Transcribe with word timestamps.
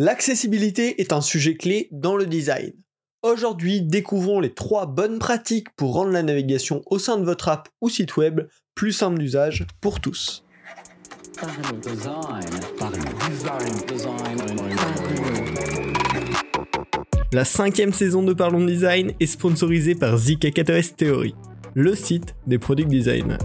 L'accessibilité 0.00 1.00
est 1.00 1.12
un 1.12 1.20
sujet 1.20 1.56
clé 1.56 1.88
dans 1.90 2.14
le 2.14 2.24
design. 2.24 2.70
Aujourd'hui, 3.24 3.82
découvrons 3.82 4.38
les 4.38 4.54
trois 4.54 4.86
bonnes 4.86 5.18
pratiques 5.18 5.70
pour 5.74 5.94
rendre 5.94 6.12
la 6.12 6.22
navigation 6.22 6.82
au 6.86 7.00
sein 7.00 7.18
de 7.18 7.24
votre 7.24 7.48
app 7.48 7.68
ou 7.80 7.88
site 7.88 8.16
web 8.16 8.42
plus 8.76 8.92
simple 8.92 9.18
d'usage 9.18 9.66
pour 9.80 10.00
tous. 10.00 10.44
La 17.32 17.44
cinquième 17.44 17.92
saison 17.92 18.22
de 18.22 18.34
Parlons 18.34 18.64
Design 18.64 19.14
est 19.18 19.26
sponsorisée 19.26 19.96
par 19.96 20.16
ZK4S 20.16 20.94
Theory, 20.94 21.34
le 21.74 21.96
site 21.96 22.36
des 22.46 22.60
product 22.60 22.88
designers. 22.88 23.36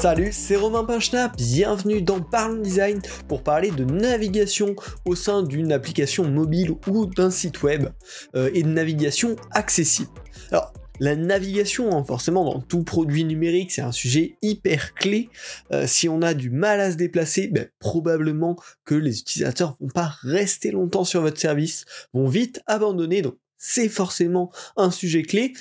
Salut, 0.00 0.30
c'est 0.30 0.54
Romain 0.54 0.84
Pinchna, 0.84 1.32
bienvenue 1.36 2.02
dans 2.02 2.20
Parlons 2.20 2.62
Design 2.62 3.02
pour 3.26 3.42
parler 3.42 3.72
de 3.72 3.82
navigation 3.82 4.76
au 5.04 5.16
sein 5.16 5.42
d'une 5.42 5.72
application 5.72 6.22
mobile 6.30 6.76
ou 6.86 7.06
d'un 7.06 7.32
site 7.32 7.64
web 7.64 7.88
euh, 8.36 8.48
et 8.54 8.62
de 8.62 8.68
navigation 8.68 9.34
accessible. 9.50 10.10
Alors, 10.52 10.72
la 11.00 11.16
navigation, 11.16 11.96
hein, 11.96 12.04
forcément, 12.04 12.44
dans 12.44 12.60
tout 12.60 12.84
produit 12.84 13.24
numérique, 13.24 13.72
c'est 13.72 13.82
un 13.82 13.90
sujet 13.90 14.36
hyper 14.40 14.94
clé. 14.94 15.30
Euh, 15.72 15.88
si 15.88 16.08
on 16.08 16.22
a 16.22 16.32
du 16.32 16.50
mal 16.50 16.80
à 16.80 16.92
se 16.92 16.96
déplacer, 16.96 17.48
ben, 17.48 17.68
probablement 17.80 18.56
que 18.84 18.94
les 18.94 19.18
utilisateurs 19.18 19.76
vont 19.80 19.88
pas 19.88 20.14
rester 20.22 20.70
longtemps 20.70 21.04
sur 21.04 21.22
votre 21.22 21.40
service, 21.40 21.86
vont 22.14 22.28
vite 22.28 22.60
abandonner. 22.66 23.20
Donc, 23.20 23.34
c'est 23.56 23.88
forcément 23.88 24.52
un 24.76 24.92
sujet 24.92 25.22
clé. 25.22 25.54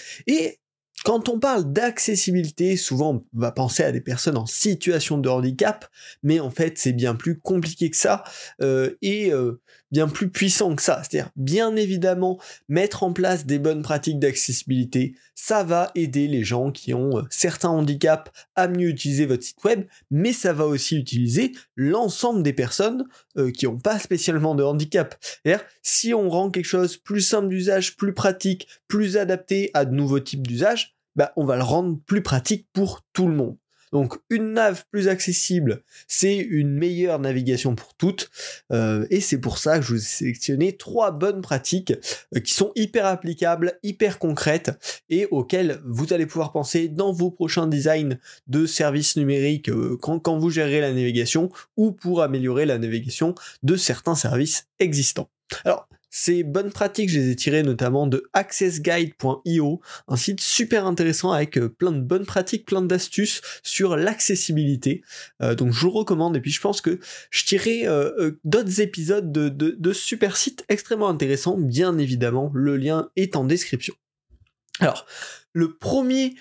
Quand 1.08 1.30
on 1.30 1.40
parle 1.40 1.72
d'accessibilité, 1.72 2.76
souvent 2.76 3.24
on 3.34 3.40
va 3.40 3.54
penser 3.54 3.82
à 3.82 3.94
des 3.94 4.02
personnes 4.02 4.36
en 4.36 4.46
situation 4.46 5.18
de 5.18 5.30
handicap, 5.30 5.86
mais 6.22 6.42
en 6.42 6.52
fait 6.52 6.78
c'est 6.78 6.92
bien 6.92 7.16
plus 7.16 7.40
compliqué 7.40 7.90
que 7.90 7.96
ça 7.96 8.26
euh, 8.62 8.94
et 9.02 9.32
euh, 9.32 9.62
bien 9.90 10.10
plus 10.10 10.30
puissant 10.30 10.76
que 10.76 10.82
ça. 10.82 11.02
C'est-à-dire 11.02 11.32
bien 11.38 11.78
évidemment 11.78 12.42
mettre 12.68 13.04
en 13.04 13.14
place 13.14 13.46
des 13.46 13.58
bonnes 13.58 13.84
pratiques 13.84 14.20
d'accessibilité, 14.20 15.16
ça 15.34 15.64
va 15.64 15.92
aider 15.96 16.28
les 16.28 16.44
gens 16.44 16.74
qui 16.74 16.94
ont 16.94 17.20
euh, 17.20 17.22
certains 17.30 17.70
handicaps 17.70 18.30
à 18.58 18.68
mieux 18.68 18.90
utiliser 18.90 19.28
votre 19.28 19.44
site 19.44 19.64
web, 19.64 19.86
mais 20.12 20.34
ça 20.34 20.52
va 20.52 20.66
aussi 20.66 20.98
utiliser 20.98 21.54
l'ensemble 21.78 22.44
des 22.44 22.52
personnes 22.52 23.06
qui 23.54 23.66
n'ont 23.66 23.78
pas 23.78 24.00
spécialement 24.00 24.56
de 24.56 24.64
handicap. 24.64 25.16
C'est-à-dire 25.22 25.64
si 25.84 26.14
on 26.16 26.28
rend 26.28 26.50
quelque 26.50 26.66
chose 26.66 26.98
plus 26.98 27.22
simple 27.22 27.50
d'usage, 27.50 27.96
plus 27.96 28.14
pratique, 28.14 28.68
plus 28.88 29.16
adapté 29.16 29.70
à 29.76 29.86
de 29.86 29.94
nouveaux 29.94 30.20
types 30.20 30.46
d'usage, 30.46 30.97
bah, 31.18 31.34
on 31.36 31.46
va 31.46 31.58
le 31.58 31.64
rendre 31.64 32.00
plus 32.06 32.24
pratique 32.24 32.68
pour 32.72 33.02
tout 33.12 33.28
le 33.28 33.36
monde. 33.36 33.58
Donc 33.94 34.18
une 34.30 34.54
nav 34.54 34.84
plus 34.92 35.08
accessible, 35.08 35.84
c'est 36.08 36.38
une 36.38 36.74
meilleure 36.74 37.20
navigation 37.20 37.76
pour 37.76 37.94
toutes. 37.94 38.30
Euh, 38.72 39.06
et 39.10 39.22
c'est 39.22 39.40
pour 39.40 39.58
ça 39.58 39.80
que 39.80 39.86
je 39.86 39.94
vous 39.94 40.00
ai 40.00 40.06
sélectionné 40.06 40.76
trois 40.76 41.12
bonnes 41.12 41.42
pratiques 41.42 41.94
euh, 42.36 42.40
qui 42.40 42.54
sont 42.54 42.72
hyper 42.76 43.06
applicables, 43.06 43.80
hyper 43.84 44.20
concrètes 44.20 44.72
et 45.10 45.28
auxquelles 45.32 45.82
vous 45.86 46.14
allez 46.14 46.26
pouvoir 46.26 46.52
penser 46.52 46.90
dans 46.90 47.14
vos 47.14 47.32
prochains 47.32 47.68
designs 47.68 48.18
de 48.48 48.66
services 48.66 49.16
numériques 49.16 49.70
euh, 49.70 49.98
quand, 50.02 50.20
quand 50.20 50.38
vous 50.38 50.50
gérez 50.50 50.82
la 50.82 50.92
navigation 50.92 51.50
ou 51.78 51.92
pour 51.92 52.22
améliorer 52.22 52.66
la 52.66 52.78
navigation 52.78 53.36
de 53.64 53.76
certains 53.78 54.16
services 54.16 54.68
existants. 54.80 55.30
Alors, 55.64 55.87
ces 56.10 56.44
bonnes 56.44 56.72
pratiques, 56.72 57.10
je 57.10 57.20
les 57.20 57.32
ai 57.32 57.36
tirées 57.36 57.64
notamment 57.64 58.08
de 58.08 58.24
accessguide.io, 58.34 59.82
un 60.08 60.16
site 60.16 60.42
super 60.42 60.86
intéressant 60.86 61.32
avec 61.32 61.58
euh, 61.58 61.70
plein 61.70 61.92
de 61.92 62.02
bonnes 62.02 62.26
pratiques, 62.26 62.66
plein 62.66 62.82
d'astuces 62.82 63.42
sur 63.64 63.98
l'accessibilité. 63.98 65.04
Euh, 65.42 65.56
donc 65.56 65.74
je 65.74 65.80
vous 65.82 65.92
recommande 65.92 66.38
et 66.38 66.42
puis 66.42 66.52
je 66.52 66.62
pense 66.62 66.82
que 66.82 67.00
je 67.30 67.46
tirerai 67.46 67.88
euh, 67.88 68.32
d'autres 68.46 68.82
épisodes 68.82 69.32
de, 69.32 69.50
de, 69.50 69.94
super 69.94 70.38
sites 70.38 70.64
extrêmement 70.70 71.10
intéressants. 71.10 71.58
Bien 71.58 71.98
évidemment, 71.98 72.52
le 72.54 72.78
lien 72.78 73.10
est 73.16 73.36
en 73.36 73.44
description. 73.44 73.94
Alors, 74.80 75.08
le 75.54 75.76
premier 75.76 76.36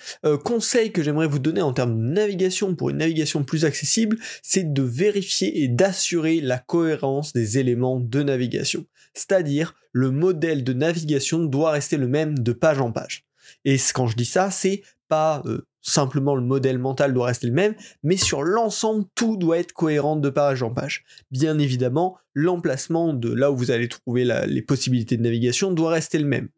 conseil 0.44 0.92
que 0.92 1.02
j'aimerais 1.02 1.26
vous 1.26 1.38
donner 1.38 1.62
en 1.62 1.72
termes 1.72 1.96
de 1.96 2.12
navigation 2.12 2.74
pour 2.74 2.90
une 2.90 2.98
navigation 2.98 3.44
plus 3.44 3.64
accessible, 3.64 4.18
c'est 4.42 4.74
de 4.74 4.82
vérifier 4.82 5.62
et 5.62 5.68
d'assurer 5.68 6.42
la 6.42 6.58
cohérence 6.58 7.32
des 7.32 7.58
éléments 7.58 7.98
de 7.98 8.22
navigation. 8.22 8.84
C'est-à-dire, 9.16 9.74
le 9.92 10.10
modèle 10.10 10.62
de 10.62 10.72
navigation 10.72 11.44
doit 11.44 11.70
rester 11.70 11.96
le 11.96 12.06
même 12.06 12.38
de 12.38 12.52
page 12.52 12.80
en 12.80 12.92
page. 12.92 13.24
Et 13.64 13.78
quand 13.94 14.06
je 14.06 14.16
dis 14.16 14.26
ça, 14.26 14.50
c'est 14.50 14.82
pas 15.08 15.42
euh, 15.46 15.66
simplement 15.80 16.34
le 16.34 16.42
modèle 16.42 16.78
mental 16.78 17.14
doit 17.14 17.26
rester 17.26 17.46
le 17.46 17.52
même, 17.52 17.74
mais 18.02 18.16
sur 18.16 18.42
l'ensemble, 18.42 19.04
tout 19.14 19.36
doit 19.36 19.58
être 19.58 19.72
cohérent 19.72 20.16
de 20.16 20.28
page 20.28 20.62
en 20.62 20.70
page. 20.70 21.04
Bien 21.30 21.58
évidemment, 21.58 22.18
l'emplacement 22.34 23.14
de 23.14 23.32
là 23.32 23.50
où 23.50 23.56
vous 23.56 23.70
allez 23.70 23.88
trouver 23.88 24.24
les 24.46 24.62
possibilités 24.62 25.16
de 25.16 25.22
navigation 25.22 25.72
doit 25.72 25.90
rester 25.90 26.18
le 26.18 26.26
même 26.26 26.48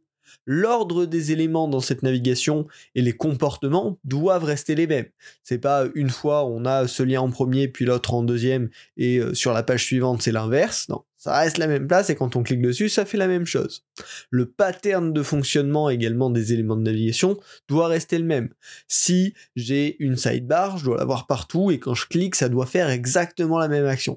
l'ordre 0.51 1.05
des 1.05 1.31
éléments 1.31 1.69
dans 1.69 1.81
cette 1.81 2.03
navigation 2.03 2.67
et 2.95 3.03
les 3.03 3.13
comportements 3.13 3.99
doivent 4.05 4.45
rester 4.45 4.75
les 4.75 4.87
mêmes. 4.87 5.05
C'est 5.45 5.59
pas 5.59 5.85
une 5.95 6.09
fois 6.09 6.47
on 6.47 6.65
a 6.65 6.89
ce 6.89 7.03
lien 7.03 7.21
en 7.21 7.31
premier 7.31 7.69
puis 7.69 7.85
l'autre 7.85 8.15
en 8.15 8.23
deuxième 8.23 8.71
et 8.97 9.19
euh, 9.19 9.35
sur 9.35 9.53
la 9.53 9.63
page 9.63 9.85
suivante 9.85 10.23
c'est 10.23 10.33
l'inverse. 10.33 10.89
Non, 10.89 11.05
ça 11.29 11.41
reste 11.41 11.59
la 11.59 11.67
même 11.67 11.87
place 11.87 12.09
et 12.09 12.15
quand 12.15 12.37
on 12.37 12.43
clique 12.43 12.63
dessus 12.63 12.89
ça 12.89 13.05
fait 13.05 13.19
la 13.19 13.29
même 13.29 13.45
chose. 13.45 13.85
Le 14.31 14.47
pattern 14.47 15.13
de 15.13 15.23
fonctionnement 15.23 15.91
également 15.91 16.31
des 16.31 16.55
éléments 16.55 16.77
de 16.77 16.83
navigation 16.83 17.39
doit 17.69 17.89
rester 17.89 18.19
le 18.19 18.25
même. 18.25 18.49
Si 18.89 19.35
j'ai 19.55 19.97
une 20.03 20.17
sidebar, 20.17 20.79
je 20.79 20.85
dois 20.87 20.97
l'avoir 20.97 21.27
partout 21.27 21.71
et 21.71 21.79
quand 21.79 21.95
je 21.95 22.07
clique 22.07 22.35
ça 22.35 22.49
doit 22.49 22.67
faire 22.67 22.89
exactement 22.89 23.59
la 23.59 23.69
même 23.69 23.85
action. 23.85 24.17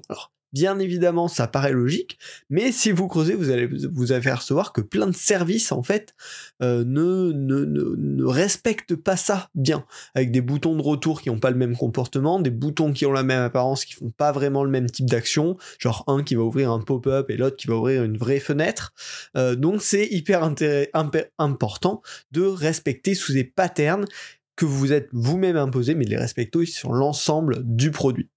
Bien 0.52 0.78
évidemment, 0.78 1.28
ça 1.28 1.46
paraît 1.46 1.72
logique, 1.72 2.18
mais 2.50 2.72
si 2.72 2.90
vous 2.90 3.08
creusez, 3.08 3.34
vous 3.34 3.50
allez 3.50 3.66
vous 3.66 4.12
apercevoir 4.12 4.74
que 4.74 4.82
plein 4.82 5.06
de 5.06 5.14
services 5.14 5.72
en 5.72 5.82
fait 5.82 6.14
euh, 6.62 6.84
ne, 6.84 7.32
ne, 7.32 7.64
ne, 7.64 8.24
respectent 8.24 8.94
pas 8.94 9.16
ça 9.16 9.48
bien, 9.54 9.86
avec 10.14 10.30
des 10.30 10.42
boutons 10.42 10.76
de 10.76 10.82
retour 10.82 11.22
qui 11.22 11.30
n'ont 11.30 11.38
pas 11.38 11.50
le 11.50 11.56
même 11.56 11.74
comportement, 11.74 12.38
des 12.38 12.50
boutons 12.50 12.92
qui 12.92 13.06
ont 13.06 13.12
la 13.12 13.22
même 13.22 13.42
apparence, 13.42 13.86
qui 13.86 13.94
font 13.94 14.10
pas 14.10 14.30
vraiment 14.30 14.62
le 14.62 14.70
même 14.70 14.90
type 14.90 15.06
d'action, 15.06 15.56
genre 15.78 16.04
un 16.06 16.22
qui 16.22 16.34
va 16.34 16.42
ouvrir 16.42 16.70
un 16.70 16.80
pop-up 16.80 17.30
et 17.30 17.38
l'autre 17.38 17.56
qui 17.56 17.68
va 17.68 17.76
ouvrir 17.76 18.04
une 18.04 18.18
vraie 18.18 18.40
fenêtre. 18.40 18.92
Euh, 19.38 19.54
donc 19.54 19.80
c'est 19.80 20.06
hyper 20.06 20.42
important 21.38 22.02
de 22.32 22.42
respecter 22.42 23.14
sous 23.14 23.32
des 23.32 23.44
patterns 23.44 24.04
que 24.56 24.66
vous 24.66 24.92
êtes 24.92 25.08
vous-même 25.12 25.56
imposés, 25.56 25.94
mais 25.94 26.04
de 26.04 26.10
les 26.10 26.18
respecter 26.18 26.66
sur 26.66 26.92
l'ensemble 26.92 27.62
du 27.64 27.90
produit. 27.90 28.28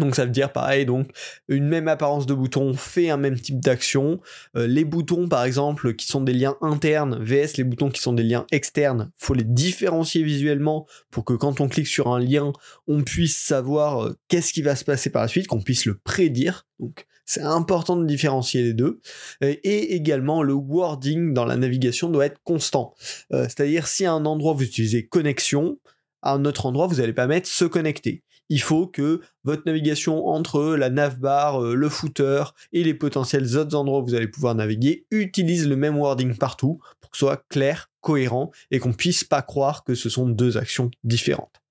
Donc 0.00 0.16
ça 0.16 0.24
veut 0.24 0.30
dire 0.30 0.52
pareil, 0.52 0.86
donc 0.86 1.10
une 1.48 1.68
même 1.68 1.86
apparence 1.86 2.26
de 2.26 2.34
bouton 2.34 2.74
fait 2.74 3.10
un 3.10 3.16
même 3.16 3.38
type 3.38 3.60
d'action. 3.60 4.20
Euh, 4.56 4.66
les 4.66 4.84
boutons 4.84 5.28
par 5.28 5.44
exemple 5.44 5.94
qui 5.94 6.06
sont 6.06 6.22
des 6.22 6.32
liens 6.32 6.56
internes 6.62 7.22
vs 7.22 7.56
les 7.56 7.64
boutons 7.64 7.90
qui 7.90 8.00
sont 8.00 8.12
des 8.12 8.22
liens 8.22 8.46
externes, 8.50 9.10
faut 9.16 9.34
les 9.34 9.44
différencier 9.44 10.22
visuellement 10.22 10.86
pour 11.10 11.24
que 11.24 11.34
quand 11.34 11.60
on 11.60 11.68
clique 11.68 11.86
sur 11.86 12.08
un 12.08 12.18
lien, 12.18 12.52
on 12.88 13.02
puisse 13.02 13.36
savoir 13.36 14.04
euh, 14.04 14.16
qu'est-ce 14.28 14.52
qui 14.52 14.62
va 14.62 14.74
se 14.74 14.84
passer 14.84 15.10
par 15.10 15.22
la 15.22 15.28
suite, 15.28 15.46
qu'on 15.46 15.60
puisse 15.60 15.84
le 15.84 15.98
prédire. 15.98 16.66
Donc 16.78 17.06
c'est 17.26 17.42
important 17.42 17.96
de 17.96 18.06
différencier 18.06 18.62
les 18.62 18.74
deux. 18.74 19.00
Et 19.40 19.94
également, 19.94 20.42
le 20.42 20.52
wording 20.52 21.32
dans 21.32 21.44
la 21.44 21.56
navigation 21.56 22.08
doit 22.08 22.26
être 22.26 22.40
constant. 22.42 22.94
Euh, 23.32 23.44
c'est-à-dire, 23.44 23.86
si 23.86 24.04
à 24.04 24.12
un 24.12 24.24
endroit 24.24 24.52
vous 24.52 24.64
utilisez 24.64 25.06
connexion, 25.06 25.78
à 26.22 26.32
un 26.32 26.44
autre 26.44 26.66
endroit, 26.66 26.88
vous 26.88 26.96
n'allez 26.96 27.12
pas 27.12 27.28
mettre 27.28 27.48
se 27.48 27.64
connecter 27.64 28.24
il 28.50 28.60
faut 28.60 28.86
que 28.86 29.20
votre 29.44 29.62
navigation 29.64 30.26
entre 30.26 30.74
la 30.76 30.90
navbar, 30.90 31.62
euh, 31.62 31.74
le 31.74 31.88
footer 31.88 32.44
et 32.72 32.84
les 32.84 32.94
potentiels 32.94 33.56
autres 33.56 33.76
endroits 33.76 34.00
où 34.00 34.06
vous 34.06 34.14
allez 34.14 34.28
pouvoir 34.28 34.54
naviguer 34.54 35.06
utilise 35.10 35.66
le 35.66 35.76
même 35.76 35.96
wording 35.96 36.36
partout 36.36 36.80
pour 37.00 37.10
que 37.10 37.16
ce 37.16 37.26
soit 37.26 37.44
clair, 37.48 37.90
cohérent 38.00 38.50
et 38.70 38.80
qu'on 38.80 38.92
puisse 38.92 39.24
pas 39.24 39.40
croire 39.40 39.84
que 39.84 39.94
ce 39.94 40.10
sont 40.10 40.28
deux 40.28 40.58
actions 40.58 40.90
différentes. 41.04 41.62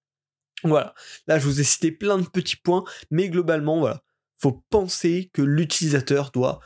Voilà. 0.63 0.93
Là, 1.27 1.37
je 1.37 1.45
vous 1.45 1.59
ai 1.59 1.63
cité 1.63 1.91
plein 1.91 2.17
de 2.17 2.27
petits 2.27 2.57
points, 2.57 2.83
mais 3.11 3.29
globalement, 3.29 3.79
voilà. 3.79 4.01
Faut 4.41 4.63
penser 4.69 5.29
que 5.33 5.41
l'utilisateur 5.41 6.31
doit 6.31 6.59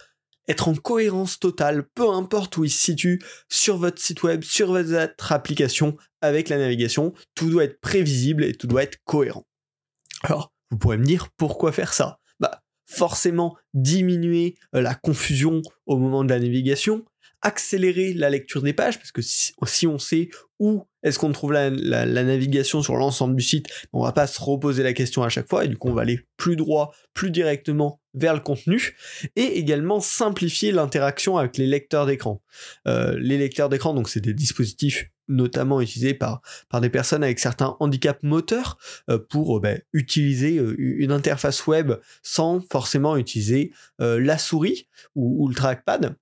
être 0.47 0.67
en 0.67 0.75
cohérence 0.75 1.39
totale, 1.39 1.87
peu 1.95 2.09
importe 2.09 2.57
où 2.57 2.65
il 2.65 2.69
se 2.69 2.83
situe, 2.83 3.21
sur 3.49 3.77
votre 3.77 4.01
site 4.01 4.23
web, 4.23 4.43
sur 4.43 4.73
votre 4.73 5.31
application, 5.31 5.95
avec 6.21 6.49
la 6.49 6.57
navigation. 6.57 7.13
Tout 7.33 7.49
doit 7.49 7.63
être 7.63 7.81
prévisible 7.81 8.43
et 8.43 8.53
tout 8.53 8.67
doit 8.67 8.83
être 8.83 8.97
cohérent. 9.05 9.45
Alors, 10.23 10.53
vous 10.71 10.77
pourrez 10.77 10.97
me 10.97 11.05
dire 11.05 11.27
pourquoi 11.37 11.71
faire 11.71 11.93
ça 11.93 12.19
Bah, 12.39 12.63
forcément 12.87 13.55
diminuer 13.73 14.55
euh, 14.75 14.81
la 14.81 14.95
confusion 14.95 15.61
au 15.85 15.97
moment 15.97 16.23
de 16.23 16.29
la 16.29 16.39
navigation, 16.39 17.05
accélérer 17.41 18.13
la 18.13 18.29
lecture 18.29 18.61
des 18.61 18.73
pages, 18.73 18.97
parce 18.97 19.11
que 19.11 19.21
si, 19.21 19.53
on 19.87 19.97
sait 19.97 20.29
où 20.59 20.83
est-ce 21.03 21.19
qu'on 21.19 21.33
trouve 21.33 21.51
la, 21.51 21.69
navigation 21.69 22.81
sur 22.81 22.95
l'ensemble 22.95 23.35
du 23.35 23.43
site, 23.43 23.67
on 23.91 24.03
va 24.03 24.13
pas 24.13 24.27
se 24.27 24.41
reposer 24.41 24.81
la 24.81 24.93
question 24.93 25.23
à 25.23 25.29
chaque 25.29 25.49
fois, 25.49 25.65
et 25.65 25.67
du 25.67 25.77
coup 25.77 25.89
on 25.89 25.93
va 25.93 26.03
aller 26.03 26.21
plus 26.37 26.55
droit, 26.55 26.93
plus 27.13 27.31
directement 27.31 27.99
vers 28.13 28.33
le 28.33 28.39
contenu, 28.39 28.95
et 29.35 29.57
également 29.59 29.99
simplifier 29.99 30.71
l'interaction 30.71 31.37
avec 31.37 31.57
les 31.57 31.67
lecteurs 31.67 32.05
d'écran. 32.05 32.41
Euh, 32.87 33.17
les 33.19 33.37
lecteurs 33.37 33.67
d'écran, 33.67 33.93
donc 33.93 34.07
c'est 34.07 34.21
des 34.21 34.33
dispositifs 34.33 35.09
notamment 35.33 35.81
utilisés 35.81 36.13
par, 36.13 36.41
par 36.69 36.81
des 36.81 36.89
personnes 36.89 37.23
avec 37.23 37.39
certains 37.39 37.75
handicaps 37.79 38.23
moteurs 38.23 38.77
euh, 39.09 39.17
pour 39.17 39.59
bah, 39.59 39.73
utiliser 39.91 40.55
une 40.77 41.11
interface 41.11 41.67
web 41.67 41.93
sans 42.21 42.61
forcément 42.71 43.17
utiliser 43.17 43.71
la 43.99 44.37
souris 44.37 44.87
ou, 45.15 45.43
ou 45.43 45.47
le 45.47 45.55
trackpad. 45.55 46.15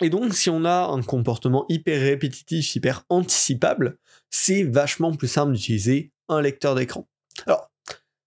Et 0.00 0.10
donc, 0.10 0.34
si 0.34 0.48
on 0.48 0.64
a 0.64 0.86
un 0.86 1.02
comportement 1.02 1.64
hyper 1.68 2.00
répétitif, 2.00 2.76
hyper 2.76 3.04
anticipable, 3.08 3.98
c'est 4.30 4.62
vachement 4.62 5.14
plus 5.14 5.28
simple 5.28 5.52
d'utiliser 5.52 6.12
un 6.28 6.40
lecteur 6.40 6.74
d'écran. 6.74 7.08
Alors, 7.46 7.70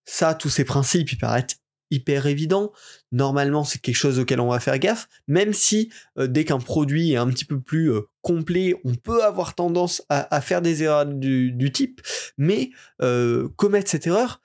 ça, 0.06 0.34
tous 0.34 0.50
ces 0.50 0.66
principes, 0.66 1.12
ils 1.12 1.18
paraissent 1.18 1.61
hyper 1.92 2.26
évidents. 2.26 2.72
Normalement, 3.12 3.64
c'est 3.64 3.80
quelque 3.80 3.96
chose 3.96 4.20
auquel 4.20 4.40
on 4.40 4.50
va 4.50 4.60
faire 4.60 4.80
gaffe, 4.80 5.08
même 5.28 5.54
si 5.54 5.92
euh, 6.18 6.28
dès 6.28 6.46
qu'un 6.46 6.60
produit 6.60 7.12
est 7.12 7.18
un 7.18 7.28
petit 7.28 7.46
peu 7.46 7.60
plus 7.60 7.92
euh, 7.92 8.02
complet, 8.22 8.76
on 8.84 8.96
peut 8.96 9.24
avoir 9.24 9.54
tendance 9.54 10.04
à, 10.10 10.42
faire 10.42 10.62
des 10.62 10.84
erreurs 10.84 11.06
du, 11.06 11.72
type, 11.74 12.02
mais 12.38 12.72
euh, 13.02 13.50
commettre 13.58 13.90
cette 13.90 14.08
erreur, 14.08 14.42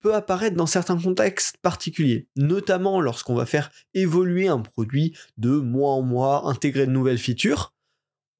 peut 0.00 0.14
apparaître 0.14 0.56
dans 0.56 0.66
certains 0.66 0.98
contextes 0.98 1.58
particuliers, 1.58 2.26
notamment 2.36 3.00
lorsqu'on 3.00 3.34
va 3.34 3.46
faire 3.46 3.70
évoluer 3.92 4.48
un 4.48 4.60
produit 4.60 5.16
de 5.36 5.50
mois 5.50 5.92
en 5.92 6.02
mois, 6.02 6.46
intégrer 6.46 6.86
de 6.86 6.92
nouvelles 6.92 7.18
features. 7.18 7.74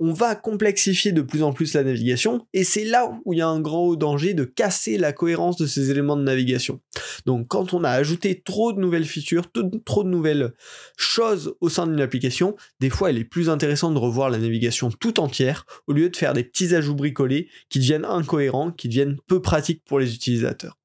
On 0.03 0.15
va 0.15 0.35
complexifier 0.35 1.13
de 1.13 1.21
plus 1.21 1.43
en 1.43 1.53
plus 1.53 1.75
la 1.75 1.85
navigation 1.85 2.47
et 2.55 2.65
c'est 2.65 2.85
là 2.85 3.13
où 3.25 3.35
il 3.35 3.39
y 3.39 3.43
a 3.43 3.49
un 3.49 3.61
grand 3.61 3.95
danger 3.97 4.33
de 4.33 4.45
casser 4.45 4.97
la 4.97 5.13
cohérence 5.13 5.59
de 5.59 5.67
ces 5.67 5.91
éléments 5.91 6.17
de 6.17 6.23
navigation. 6.23 6.81
Donc 7.27 7.49
quand 7.49 7.75
on 7.75 7.85
a 7.85 7.91
ajouté 7.91 8.41
trop 8.41 8.73
de 8.73 8.81
nouvelles 8.81 9.05
features, 9.05 9.45
trop 9.85 10.03
de 10.03 10.09
nouvelles 10.09 10.55
choses 10.97 11.55
au 11.61 11.69
sein 11.69 11.87
d'une 11.87 12.01
application, 12.01 12.57
des 12.81 12.89
fois 12.89 13.11
il 13.11 13.19
est 13.19 13.25
plus 13.25 13.51
intéressant 13.51 13.91
de 13.91 13.99
revoir 13.99 14.31
la 14.31 14.39
navigation 14.39 14.91
tout 14.91 15.21
entière 15.21 15.67
au 15.87 15.93
lieu 15.93 16.09
de 16.09 16.17
faire 16.17 16.33
des 16.33 16.45
petits 16.45 16.75
ajouts 16.75 16.95
bricolés 16.97 17.49
qui 17.69 17.79
deviennent 17.79 18.07
incohérents, 18.07 18.73
qui 18.73 18.89
deviennent 18.89 19.19
peu 19.27 19.43
pratiques 19.43 19.85
pour 19.85 20.01
les 20.01 20.15
utilisateurs. 20.15 20.80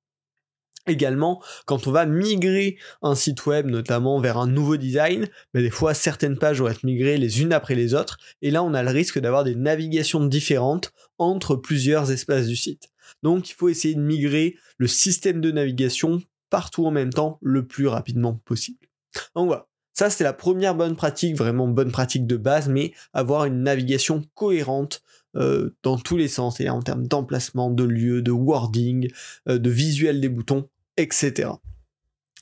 Également, 0.88 1.42
quand 1.66 1.88
on 1.88 1.92
va 1.92 2.06
migrer 2.06 2.78
un 3.02 3.16
site 3.16 3.46
web, 3.48 3.66
notamment 3.66 4.20
vers 4.20 4.38
un 4.38 4.46
nouveau 4.46 4.78
design, 4.78 5.28
ben, 5.54 5.64
des 5.64 5.72
fois 5.72 5.96
certaines 5.96 6.38
pages 6.38 6.62
vont 6.62 6.68
être 6.68 6.84
migrées 6.84 7.18
les 7.18 7.42
unes 7.42 7.54
après 7.54 7.74
les 7.74 7.96
autres, 7.96 8.20
et 8.44 8.52
là 8.52 8.64
on 8.64 8.74
a 8.76 8.84
le 8.84 8.92
risque 8.92 9.20
d'avoir 9.20 9.44
des 9.44 9.56
navigations 9.56 10.24
différentes 10.24 10.92
entre 11.18 11.56
plusieurs 11.56 12.12
espaces 12.12 12.46
du 12.46 12.56
site. 12.56 12.90
Donc 13.24 13.50
il 13.50 13.54
faut 13.54 13.70
essayer 13.70 13.96
de 13.96 14.02
migrer 14.02 14.56
le 14.78 14.88
système 14.88 15.42
de 15.42 15.52
navigation 15.52 16.22
partout 16.52 16.86
en 16.86 16.92
même 16.92 17.12
temps 17.12 17.40
le 17.42 17.66
plus 17.66 17.88
rapidement 17.88 18.36
possible. 18.46 18.88
Donc 19.36 19.48
voilà, 19.48 19.68
ça 19.94 20.12
c'est 20.12 20.24
la 20.24 20.34
première 20.34 20.76
bonne 20.76 20.96
pratique, 20.96 21.36
vraiment 21.36 21.68
bonne 21.68 21.92
pratique 21.92 22.28
de 22.28 22.38
base, 22.38 22.70
mais 22.70 22.94
avoir 23.14 23.46
une 23.46 23.64
navigation 23.64 24.24
cohérente 24.36 25.02
euh, 25.36 25.76
dans 25.84 25.98
tous 25.98 26.16
les 26.16 26.28
sens, 26.28 26.62
et 26.62 26.70
en 26.70 26.82
termes 26.82 27.08
d'emplacement, 27.08 27.70
de 27.70 27.84
lieu, 27.84 28.22
de 28.22 28.32
wording, 28.32 29.10
euh, 29.50 29.58
de 29.58 29.70
visuel 29.70 30.22
des 30.22 30.30
boutons, 30.30 30.70
etc. 30.98 31.50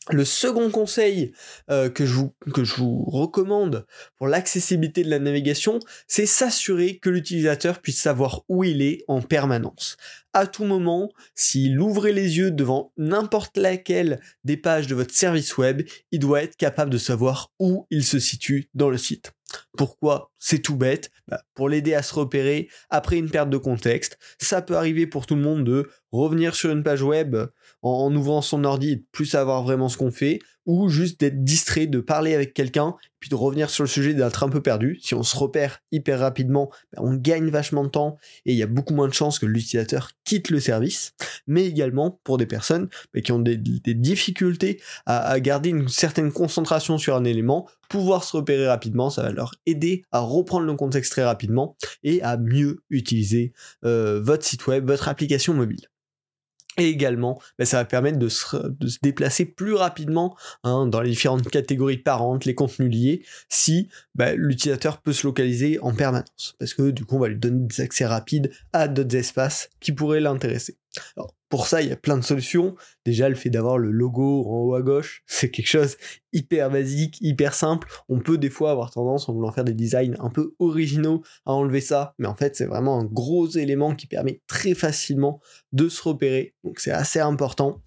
Le 0.10 0.26
second 0.26 0.70
conseil 0.70 1.32
euh, 1.70 1.90
que, 1.90 2.06
je 2.06 2.14
vous, 2.14 2.34
que 2.54 2.66
je 2.66 2.76
vous 2.76 3.06
recommande 3.06 3.86
pour 4.18 4.28
l'accessibilité 4.28 5.02
de 5.02 5.10
la 5.10 5.20
navigation, 5.20 5.80
c'est 6.08 6.26
s'assurer 6.26 6.98
que 6.98 7.10
l'utilisateur 7.10 7.80
puisse 7.80 8.02
savoir 8.02 8.42
où 8.50 8.66
il 8.66 8.82
est 8.82 9.06
en 9.08 9.22
permanence. 9.22 9.96
À 10.34 10.46
tout 10.46 10.66
moment, 10.66 11.10
s'il 11.36 11.80
ouvrait 11.80 12.12
les 12.12 12.38
yeux 12.38 12.52
devant 12.52 12.92
n'importe 12.98 13.56
laquelle 13.56 14.20
des 14.44 14.58
pages 14.58 14.88
de 14.88 14.96
votre 14.96 15.16
service 15.16 15.58
web, 15.58 15.84
il 16.12 16.20
doit 16.20 16.44
être 16.44 16.58
capable 16.58 16.92
de 16.92 16.98
savoir 16.98 17.54
où 17.60 17.88
il 17.90 18.04
se 18.04 18.20
situe 18.20 18.70
dans 18.74 18.90
le 18.90 18.98
site. 18.98 19.32
Pourquoi 19.78 20.32
C'est 20.38 20.62
tout 20.62 20.76
bête. 20.76 21.12
Bah, 21.28 21.42
pour 21.56 21.68
l'aider 21.68 21.94
à 21.94 22.04
se 22.04 22.14
repérer 22.14 22.70
après 22.90 23.18
une 23.18 23.30
perte 23.30 23.50
de 23.50 23.58
contexte. 23.58 24.18
Ça 24.40 24.62
peut 24.62 24.78
arriver 24.78 25.08
pour 25.08 25.26
tout 25.26 25.36
le 25.36 25.42
monde 25.42 25.64
de 25.64 25.90
revenir 26.12 26.56
sur 26.56 26.72
une 26.72 26.84
page 26.84 27.02
web 27.02 27.36
en, 27.82 28.16
ouvrant 28.16 28.42
son 28.42 28.64
ordi 28.64 28.92
et 28.92 29.06
plus 29.12 29.26
savoir 29.26 29.64
vraiment 29.64 29.90
ce 29.90 29.98
qu'on 29.98 30.12
fait, 30.12 30.40
ou 30.66 30.90
juste 30.90 31.20
d'être 31.20 31.44
distrait, 31.44 31.88
de 31.88 32.00
parler 32.00 32.34
avec 32.34 32.54
quelqu'un, 32.54 32.96
puis 33.20 33.30
de 33.30 33.36
revenir 33.36 33.70
sur 33.70 33.84
le 33.84 33.90
sujet 33.90 34.14
d'être 34.14 34.44
un 34.44 34.50
peu 34.50 34.62
perdu. 34.62 35.00
Si 35.02 35.16
on 35.16 35.24
se 35.24 35.38
repère 35.38 35.80
hyper 35.92 36.20
rapidement, 36.20 36.70
bah, 36.92 37.02
on 37.04 37.14
gagne 37.14 37.50
vachement 37.50 37.84
de 37.84 37.90
temps 37.90 38.18
et 38.46 38.52
il 38.52 38.58
y 38.58 38.64
a 38.64 38.68
beaucoup 38.68 38.94
moins 38.94 39.08
de 39.08 39.14
chances 39.14 39.40
que 39.40 39.46
l'utilisateur 39.46 40.12
quitte 40.26 40.50
le 40.50 40.60
service. 40.60 41.14
Mais 41.48 41.66
également 41.66 42.20
pour 42.24 42.38
des 42.38 42.46
personnes 42.46 42.90
bah, 43.14 43.22
qui 43.22 43.32
ont 43.32 43.40
des, 43.40 43.58
difficultés 43.58 44.82
à, 45.06 45.40
garder 45.40 45.70
une 45.70 45.88
certaine 45.88 46.32
concentration 46.32 46.98
sur 46.98 47.16
un 47.16 47.24
élément, 47.24 47.70
pouvoir 47.90 48.24
se 48.24 48.36
repérer 48.36 48.68
rapidement, 48.68 49.10
ça 49.10 49.24
va 49.24 49.32
leur 49.32 49.56
aider 49.66 50.04
à 50.12 50.20
reprendre 50.20 50.66
le 50.66 50.76
contexte 50.76 51.12
très 51.12 51.24
rapidement 51.24 51.78
et 52.04 52.22
à 52.24 52.38
mieux 52.38 52.84
utiliser 52.90 53.54
euh, 53.86 54.22
votre 54.22 54.46
site 54.46 54.68
web, 54.68 54.86
votre 54.86 55.08
application 55.08 55.54
mobile. 55.54 55.88
Et 56.78 56.90
également, 56.90 57.40
bah, 57.60 57.66
ça 57.66 57.78
va 57.78 57.86
permettre 57.86 58.18
de 58.18 58.30
se, 58.30 58.58
déplacer 59.02 59.46
plus 59.46 59.74
rapidement 59.74 60.36
hein, 60.64 60.88
dans 60.88 61.02
les 61.02 61.12
différentes 61.12 61.48
catégories 61.50 61.98
parentes, 61.98 62.46
les 62.46 62.56
contenus 62.56 62.92
liés, 62.92 63.24
si 63.50 63.90
bah, 64.16 64.34
l'utilisateur 64.34 65.02
peut 65.02 65.14
se 65.14 65.28
localiser 65.28 65.80
en 65.82 65.94
permanence. 65.94 66.56
Parce 66.58 66.74
que 66.74 66.90
du 66.90 67.06
coup, 67.06 67.18
on 67.18 67.20
va 67.20 67.28
lui 67.28 67.38
donner 67.38 67.68
des 67.68 67.82
accès 67.82 68.06
rapides 68.06 68.52
à 68.74 68.88
d'autres 68.88 69.16
espaces 69.16 69.70
qui 69.80 69.92
pourraient 69.92 70.20
l'intéresser. 70.20 70.78
Pour 71.50 71.68
ça, 71.68 71.82
il 71.82 71.90
y 71.90 71.92
a 71.92 71.98
plein 71.98 72.18
de 72.18 72.24
solutions. 72.24 72.76
Déjà, 73.06 73.30
le 73.30 73.36
fait 73.36 73.50
d'avoir 73.50 73.78
le 73.78 73.92
logo 73.92 74.46
en 74.48 74.60
haut 74.60 74.76
à 74.76 74.82
gauche, 74.82 75.24
c'est 75.28 75.50
quelque 75.50 75.68
chose 75.68 75.98
hyper 76.34 76.70
basique, 76.72 77.18
hyper 77.22 77.54
simple. 77.54 77.88
On 78.10 78.20
peut 78.20 78.38
des 78.38 78.50
fois 78.50 78.72
avoir 78.72 78.92
tendance, 78.92 79.30
en 79.30 79.34
voulant 79.34 79.52
faire 79.52 79.64
des 79.64 79.74
designs 79.74 80.16
un 80.20 80.30
peu 80.30 80.56
originaux, 80.60 81.22
à 81.46 81.54
enlever 81.54 81.82
ça. 81.82 82.16
Mais 82.18 82.28
en 82.28 82.36
fait, 82.36 82.56
c'est 82.56 82.66
vraiment 82.66 83.00
un 83.00 83.06
gros 83.06 83.48
élément 83.48 83.96
qui 83.96 84.08
permet 84.08 84.42
très 84.48 84.74
facilement 84.74 85.40
de 85.72 85.88
se 85.90 86.02
repérer. 86.02 86.56
Donc, 86.64 86.80
c'est 86.80 86.92
assez 86.92 87.20
important 87.20 87.82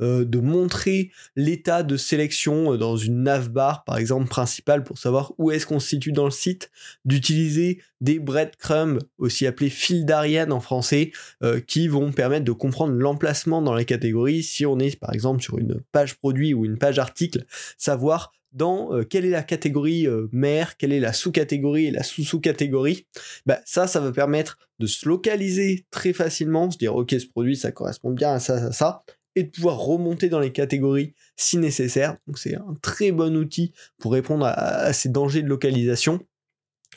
euh, 0.00 0.24
de 0.24 0.38
montrer 0.38 1.10
l'état 1.36 1.82
de 1.82 1.96
sélection 1.96 2.74
euh, 2.74 2.76
dans 2.76 2.96
une 2.96 3.22
navbar, 3.22 3.84
par 3.84 3.96
exemple, 3.96 4.28
principale, 4.28 4.82
pour 4.82 4.98
savoir 4.98 5.32
où 5.38 5.50
est-ce 5.50 5.66
qu'on 5.66 5.80
se 5.80 5.88
situe 5.88 6.12
dans 6.12 6.24
le 6.24 6.30
site. 6.30 6.70
D'utiliser 7.04 7.80
des 8.00 8.18
breadcrumbs, 8.18 8.98
aussi 9.18 9.46
appelés 9.46 9.70
fils 9.70 10.04
d'Ariane 10.04 10.52
en 10.52 10.60
français, 10.60 11.12
euh, 11.42 11.60
qui 11.60 11.86
vont 11.86 12.10
permettre 12.10 12.44
de 12.44 12.52
comprendre 12.52 12.94
l'emplacement 12.94 13.62
dans 13.62 13.74
les 13.74 13.84
catégories. 13.84 14.42
Si 14.42 14.61
on 14.66 14.78
est 14.78 14.98
par 14.98 15.12
exemple 15.12 15.42
sur 15.42 15.58
une 15.58 15.80
page 15.92 16.16
produit 16.18 16.54
ou 16.54 16.64
une 16.64 16.78
page 16.78 16.98
article, 16.98 17.44
savoir 17.78 18.32
dans 18.52 18.94
euh, 18.94 19.02
quelle 19.02 19.24
est 19.24 19.30
la 19.30 19.42
catégorie 19.42 20.06
euh, 20.06 20.28
mère, 20.32 20.76
quelle 20.76 20.92
est 20.92 21.00
la 21.00 21.12
sous-catégorie 21.12 21.86
et 21.86 21.90
la 21.90 22.02
sous-sous-catégorie, 22.02 23.06
bah, 23.46 23.60
ça, 23.64 23.86
ça 23.86 24.00
va 24.00 24.12
permettre 24.12 24.58
de 24.78 24.86
se 24.86 25.08
localiser 25.08 25.86
très 25.90 26.12
facilement, 26.12 26.70
se 26.70 26.78
dire 26.78 26.94
ok 26.94 27.14
ce 27.18 27.26
produit 27.26 27.56
ça 27.56 27.72
correspond 27.72 28.10
bien 28.10 28.32
à 28.34 28.40
ça, 28.40 28.58
ça, 28.58 28.72
ça, 28.72 29.04
et 29.34 29.44
de 29.44 29.48
pouvoir 29.48 29.78
remonter 29.78 30.28
dans 30.28 30.40
les 30.40 30.52
catégories 30.52 31.14
si 31.36 31.56
nécessaire. 31.56 32.16
Donc 32.26 32.38
c'est 32.38 32.54
un 32.54 32.74
très 32.82 33.12
bon 33.12 33.34
outil 33.36 33.72
pour 33.98 34.12
répondre 34.12 34.44
à 34.46 34.92
ces 34.92 35.08
dangers 35.08 35.42
de 35.42 35.48
localisation. 35.48 36.20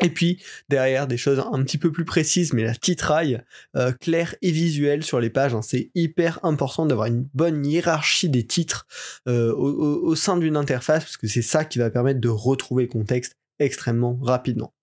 Et 0.02 0.10
puis 0.10 0.44
derrière 0.68 1.08
des 1.08 1.18
choses 1.18 1.40
un 1.40 1.64
petit 1.64 1.78
peu 1.78 1.92
plus 1.92 2.04
précises, 2.04 2.52
mais 2.54 2.64
la 2.64 2.76
titraille 2.76 3.42
euh, 3.78 3.94
claire 3.94 4.36
et 4.42 4.52
visuelle 4.52 5.04
sur 5.04 5.20
les 5.20 5.30
pages. 5.30 5.54
Hein. 5.54 5.62
c'est 5.62 5.90
hyper 5.96 6.44
important 6.44 6.86
d'avoir 6.86 7.08
une 7.08 7.28
bonne 7.34 7.66
hiérarchie 7.66 8.30
des 8.30 8.46
titres 8.46 8.88
euh, 9.28 9.54
au, 9.54 10.16
sein 10.16 10.38
d'une 10.38 10.58
interface, 10.58 11.04
parce 11.04 11.18
que 11.18 11.28
c'est 11.28 11.42
ça 11.42 11.64
qui 11.64 11.80
va 11.80 11.90
permettre 11.90 12.20
de 12.20 12.30
retrouver 12.30 12.84
le 12.84 12.90
contexte 12.90 13.38
extrêmement 13.60 14.20
rapidement. 14.22 14.74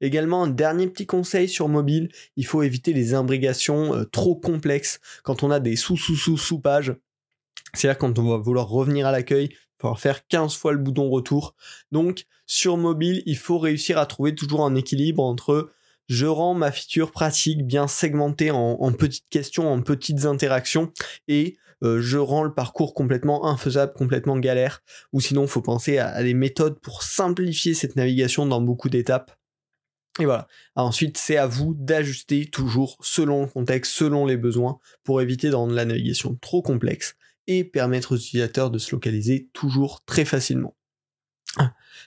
Également, 0.00 0.42
un 0.42 0.48
dernier 0.48 0.88
petit 0.88 1.06
conseil 1.06 1.48
sur 1.48 1.68
mobile, 1.68 2.10
il 2.36 2.44
faut 2.44 2.62
éviter 2.62 2.92
les 2.92 3.14
imbrigations 3.14 3.94
euh, 3.94 4.04
trop 4.04 4.34
complexes 4.34 4.98
quand 5.22 5.44
on 5.44 5.50
a 5.52 5.60
des 5.60 5.76
sous-sous-sous-sous-pages. 5.76 6.96
C'est-à-dire 7.74 7.98
quand 7.98 8.18
on 8.18 8.28
va 8.28 8.38
vouloir 8.38 8.68
revenir 8.68 9.06
à 9.06 9.12
l'accueil, 9.12 9.50
faire 9.98 10.26
15 10.26 10.54
fois 10.54 10.72
le 10.72 10.78
bouton 10.78 11.08
retour. 11.08 11.54
Donc 11.92 12.26
sur 12.46 12.76
mobile, 12.76 13.22
il 13.26 13.36
faut 13.36 13.58
réussir 13.58 13.98
à 13.98 14.06
trouver 14.06 14.34
toujours 14.34 14.64
un 14.64 14.74
équilibre 14.74 15.22
entre 15.22 15.70
je 16.10 16.26
rends 16.26 16.54
ma 16.54 16.72
feature 16.72 17.12
pratique 17.12 17.64
bien 17.64 17.86
segmentée 17.86 18.50
en, 18.50 18.92
petites 18.92 19.28
questions, 19.30 19.72
en 19.72 19.80
petites 19.80 20.24
interactions, 20.24 20.92
et 21.28 21.56
euh, 21.84 22.00
je 22.02 22.18
rends 22.18 22.42
le 22.42 22.52
parcours 22.52 22.94
complètement 22.94 23.46
infaisable, 23.46 23.92
complètement 23.92 24.36
galère, 24.36 24.82
ou 25.12 25.20
sinon 25.20 25.42
il 25.42 25.48
faut 25.48 25.62
penser 25.62 25.98
à, 25.98 26.20
des 26.24 26.34
méthodes 26.34 26.80
pour 26.80 27.04
simplifier 27.04 27.74
cette 27.74 27.94
navigation 27.94 28.44
dans 28.44 28.60
beaucoup 28.60 28.88
d'étapes. 28.88 29.30
Et 30.18 30.24
voilà. 30.24 30.48
ensuite, 30.74 31.16
c'est 31.16 31.36
à 31.36 31.46
vous 31.46 31.74
d'ajuster 31.78 32.44
toujours 32.46 32.98
selon 33.00 33.42
le 33.42 33.46
contexte, 33.46 33.92
selon 33.92 34.26
les 34.26 34.36
besoins, 34.36 34.80
pour 35.04 35.22
éviter 35.22 35.48
de 35.48 35.54
rendre 35.54 35.74
la 35.74 35.84
navigation 35.84 36.36
trop 36.42 36.60
complexe 36.60 37.14
et 37.50 37.64
permettre 37.64 38.12
aux 38.12 38.16
utilisateurs 38.16 38.70
de 38.70 38.78
se 38.78 38.92
localiser 38.92 39.50
toujours 39.52 40.04
très 40.04 40.24
facilement. 40.24 40.76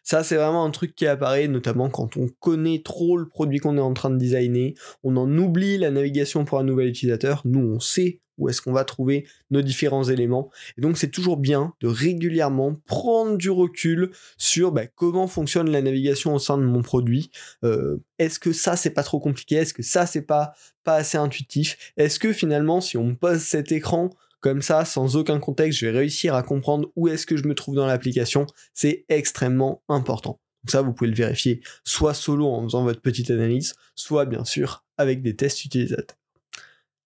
Ça, 0.03 0.23
c'est 0.23 0.38
vraiment 0.38 0.63
un 0.63 0.71
truc 0.71 0.95
qui 0.95 1.05
apparaît, 1.05 1.50
notamment 1.50 1.89
quand 1.89 2.15
on 2.15 2.29
connaît 2.39 2.81
trop 2.83 3.17
le 3.17 3.27
produit 3.27 3.59
qu'on 3.59 3.77
est 3.77 3.81
en 3.81 3.93
train 3.93 4.09
de 4.09 4.17
designer, 4.17 4.73
on 5.03 5.17
en 5.17 5.38
oublie 5.38 5.77
la 5.77 5.91
navigation 5.91 6.45
pour 6.45 6.59
un 6.59 6.63
nouvel 6.63 6.88
utilisateur, 6.88 7.41
nous 7.43 7.59
on 7.59 7.81
sait 7.81 8.21
où 8.38 8.47
est-ce 8.47 8.62
qu'on 8.62 8.71
va 8.71 8.85
trouver 8.85 9.27
nos 9.51 9.62
différents 9.62 10.05
éléments. 10.05 10.50
Et 10.77 10.81
donc 10.81 10.97
c'est 10.97 11.12
toujours 11.12 11.38
bien 11.38 11.73
de 11.81 11.88
régulièrement 11.88 12.73
prendre 12.85 13.38
du 13.38 13.50
recul 13.50 14.12
sur 14.38 14.71
bah, 14.71 14.88
comment 14.88 15.27
fonctionne 15.27 15.69
la 15.69 15.81
navigation 15.81 16.33
au 16.33 16.39
sein 16.39 16.57
de 16.57 16.63
mon 16.63 16.81
produit. 16.81 17.29
Euh, 17.65 17.97
est-ce 18.17 18.39
que 18.39 18.53
ça 18.53 18.77
c'est 18.77 18.91
pas 18.91 19.03
trop 19.03 19.19
compliqué? 19.19 19.55
Est-ce 19.55 19.73
que 19.73 19.83
ça 19.83 20.05
c'est 20.05 20.23
pas, 20.23 20.53
pas 20.83 20.95
assez 20.95 21.17
intuitif? 21.17 21.93
Est-ce 21.97 22.17
que 22.17 22.31
finalement 22.33 22.81
si 22.81 22.97
on 22.97 23.13
pose 23.13 23.41
cet 23.41 23.71
écran 23.71 24.09
comme 24.43 24.62
ça, 24.62 24.83
sans 24.83 25.15
aucun 25.15 25.39
contexte, 25.39 25.79
je 25.79 25.85
vais 25.85 25.97
réussir 25.97 26.35
à 26.35 26.43
comprendre 26.43 26.91
où 26.97 27.07
est-ce 27.07 27.25
que 27.25 27.38
je 27.38 27.47
me 27.47 27.55
trouve 27.55 27.75
dans 27.75 27.85
l'application. 27.88 28.45
C'est 28.73 29.05
extrêmement 29.07 29.81
important. 29.88 30.41
Donc 30.63 30.71
ça, 30.71 30.81
vous 30.81 30.91
pouvez 30.91 31.09
le 31.09 31.15
vérifier 31.15 31.62
soit 31.85 32.13
solo 32.13 32.47
en 32.47 32.62
faisant 32.63 32.83
votre 32.83 33.01
petite 33.01 33.31
analyse, 33.31 33.73
soit 33.95 34.25
bien 34.25 34.43
sûr 34.43 34.83
avec 34.97 35.21
des 35.21 35.38
tests 35.38 35.63
utilisateurs. 35.63 36.17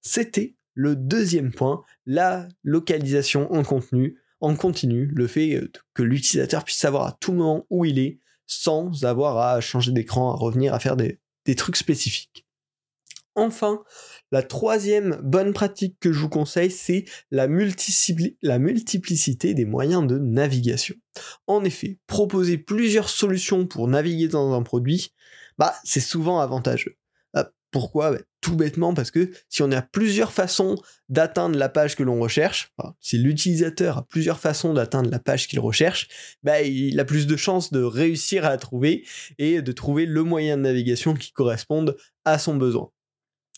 C'était 0.02 0.56
le 0.74 0.96
deuxième 0.96 1.54
point, 1.54 1.84
la 2.08 2.48
localisation 2.64 3.54
en 3.54 3.64
contenu, 3.64 4.20
en 4.42 4.56
continu, 4.56 5.06
le 5.14 5.28
fait 5.28 5.62
que 5.94 6.02
l'utilisateur 6.02 6.64
puisse 6.64 6.80
savoir 6.80 7.06
à 7.06 7.18
tout 7.22 7.34
moment 7.34 7.68
où 7.70 7.86
il 7.86 8.00
est 8.00 8.20
sans 8.48 9.06
avoir 9.06 9.38
à 9.38 9.62
changer 9.62 9.92
d'écran, 9.92 10.32
à 10.32 10.36
revenir 10.36 10.74
à 10.74 10.80
faire 10.80 10.98
des 10.98 11.56
trucs 11.56 11.78
spécifiques. 11.78 12.47
Enfin, 13.38 13.84
la 14.32 14.42
troisième 14.42 15.20
bonne 15.22 15.54
pratique 15.54 16.00
que 16.00 16.12
je 16.12 16.20
vous 16.20 16.28
conseille, 16.28 16.72
c'est 16.72 17.06
la, 17.30 17.48
multiplicité 17.48 19.54
des 19.54 19.66
moyens 19.66 20.08
de 20.08 20.18
navigation. 20.18 20.96
En 21.46 21.64
effet, 21.64 22.00
proposer 22.08 22.58
plusieurs 22.58 23.10
solutions 23.10 23.68
pour 23.68 23.88
naviguer 23.88 24.28
dans 24.28 24.56
un 24.56 24.64
produit, 24.64 25.14
bah, 25.60 25.76
c'est 25.84 26.00
souvent 26.00 26.40
avantageux. 26.40 26.96
Euh, 27.36 27.44
pourquoi? 27.70 28.10
Bah, 28.10 28.18
Tout 28.42 28.56
bêtement 28.56 28.96
parce 28.96 29.12
que 29.12 29.30
si 29.50 29.62
on 29.62 29.72
a 29.72 29.84
plusieurs 29.84 30.34
façons 30.34 30.76
d'atteindre 31.08 31.60
la 31.60 31.70
page 31.70 31.96
que 31.96 32.02
l'on 32.02 32.20
recherche, 32.20 32.74
si 33.00 33.20
l'utilisateur 33.20 34.00
a 34.00 34.08
plusieurs 34.08 34.40
façons 34.40 34.74
d'atteindre 34.74 35.12
la 35.12 35.20
page 35.20 35.48
qu'il 35.48 35.60
recherche, 35.60 36.08
bah, 36.42 36.64
il 36.64 37.00
a 37.00 37.06
plus 37.06 37.28
de 37.28 37.38
chances 37.38 37.72
de 37.72 37.84
réussir 37.84 38.46
à 38.46 38.50
la 38.50 38.58
trouver 38.58 39.06
et 39.38 39.62
de 39.62 39.72
trouver 39.74 40.08
le 40.08 40.24
moyen 40.24 40.58
de 40.58 40.64
navigation 40.64 41.14
qui 41.14 41.34
corresponde 41.34 41.96
à 42.26 42.40
son 42.40 42.56
besoin. 42.56 42.92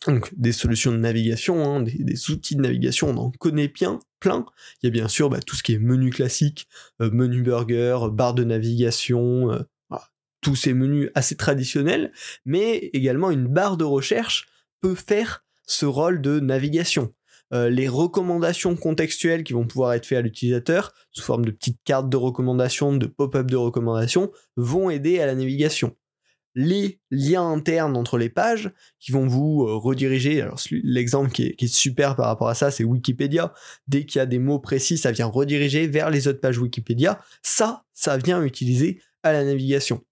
Donc 0.07 0.31
des 0.37 0.53
solutions 0.53 0.91
de 0.91 0.97
navigation, 0.97 1.63
hein, 1.65 1.81
des, 1.81 2.31
outils 2.31 2.55
de 2.55 2.61
navigation, 2.61 3.09
on 3.09 3.17
en 3.17 3.31
connaît 3.31 3.67
bien, 3.67 3.99
plein. 4.19 4.45
Il 4.81 4.85
y 4.85 4.89
a 4.89 4.91
bien 4.91 5.07
sûr 5.07 5.29
bah, 5.29 5.39
tout 5.45 5.55
ce 5.55 5.63
qui 5.63 5.73
est 5.73 5.79
menu 5.79 6.09
classique, 6.09 6.67
euh, 7.01 7.11
menu 7.11 7.41
burger, 7.41 7.99
barre 8.11 8.33
de 8.33 8.43
navigation, 8.43 9.51
euh, 9.51 9.59
tous 10.41 10.55
ces 10.55 10.73
menus 10.73 11.09
assez 11.15 11.35
traditionnels, 11.35 12.13
mais 12.45 12.89
également 12.93 13.29
une 13.29 13.47
barre 13.47 13.75
de 13.75 13.83
recherche 13.83 14.47
peut 14.81 14.95
faire 14.95 15.43
ce 15.65 15.85
rôle 15.85 16.21
de 16.21 16.39
navigation. 16.39 17.13
Euh, 17.51 17.69
les 17.69 17.87
recommandations 17.87 18.75
contextuelles 18.75 19.43
qui 19.43 19.53
vont 19.53 19.65
pouvoir 19.65 19.93
être 19.93 20.05
faites 20.05 20.19
à 20.19 20.21
l'utilisateur, 20.21 20.93
sous 21.11 21.23
forme 21.23 21.43
de 21.43 21.51
petites 21.51 21.79
cartes 21.83 22.09
de 22.09 22.17
recommandation, 22.17 22.95
de 22.95 23.07
pop-up 23.07 23.47
de 23.47 23.57
recommandation, 23.57 24.31
vont 24.55 24.89
aider 24.89 25.19
à 25.19 25.25
la 25.25 25.35
navigation 25.35 25.95
les 26.55 26.99
liens 27.11 27.47
internes 27.51 27.95
entre 27.95 28.17
les 28.17 28.29
pages 28.29 28.71
qui 28.99 29.11
vont 29.11 29.27
vous 29.27 29.65
euh, 29.67 29.75
rediriger. 29.75 30.41
Alors 30.41 30.59
l'exemple 30.71 31.31
qui 31.31 31.55
est, 31.57 31.67
super 31.67 32.15
par 32.15 32.27
rapport 32.27 32.49
à 32.49 32.55
ça, 32.55 32.71
c'est 32.71 32.83
Wikipédia. 32.83 33.53
Dès 33.87 34.05
qu'il 34.05 34.19
y 34.19 34.21
a 34.21 34.25
des 34.25 34.39
mots 34.39 34.59
précis, 34.59 34.97
ça 34.97 35.11
vient 35.11 35.27
rediriger 35.27 35.87
vers 35.87 36.09
les 36.09 36.27
autres 36.27 36.41
pages 36.41 36.57
Wikipédia. 36.57 37.19
Ça, 37.43 37.83
ça 37.93 38.17
vient 38.17 38.43
utiliser 38.43 39.01
à 39.23 39.33
la 39.33 39.43
navigation. 39.43 40.03